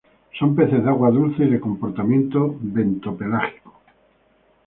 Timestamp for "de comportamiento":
1.51-2.55